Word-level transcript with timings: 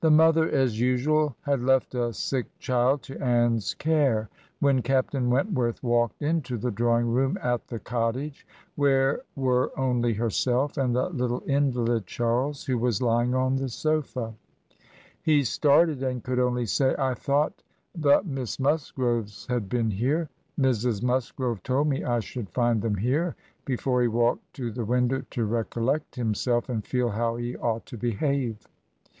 The 0.00 0.10
mother, 0.10 0.50
as 0.50 0.80
usual, 0.80 1.36
had 1.42 1.60
left 1.62 1.94
a 1.94 2.12
sick 2.12 2.46
child 2.58 3.00
to 3.04 3.22
Anne's 3.24 3.74
care, 3.74 4.28
when" 4.58 4.82
Captain 4.82 5.30
Wentworth 5.30 5.80
walked 5.84 6.20
into 6.20 6.58
the 6.58 6.72
draw 6.72 6.98
ing 6.98 7.06
room 7.06 7.38
at 7.40 7.68
the 7.68 7.78
Cottage, 7.78 8.44
where 8.74 9.20
were 9.36 9.70
only 9.78 10.14
herself 10.14 10.76
and 10.76 10.96
the 10.96 11.10
little 11.10 11.44
invalid 11.46 12.08
Charles, 12.08 12.64
who 12.66 12.76
was 12.76 13.00
lying 13.00 13.36
on 13.36 13.54
the 13.54 13.68
sofa.... 13.68 14.34
He 15.22 15.44
started, 15.44 16.02
and 16.02 16.24
could 16.24 16.40
only 16.40 16.66
say, 16.66 16.96
'I 16.98 17.14
thought 17.14 17.62
the 17.94 18.20
Miss 18.24 18.58
Musgroves 18.58 19.46
had 19.46 19.68
been 19.68 19.92
here; 19.92 20.28
Mrs. 20.58 21.04
Musgrove 21.04 21.62
told 21.62 21.86
me 21.86 22.02
I 22.02 22.18
should 22.18 22.50
find 22.50 22.82
them 22.82 22.96
here,' 22.96 23.36
before 23.64 24.02
he 24.02 24.08
walked 24.08 24.54
to 24.54 24.72
the 24.72 24.84
window 24.84 25.22
to 25.30 25.44
recollect 25.44 26.16
himself, 26.16 26.68
and 26.68 26.84
feel 26.84 27.10
how 27.10 27.36
he 27.36 27.54
ought 27.56 27.86
to 27.86 27.96
behave. 27.96 28.66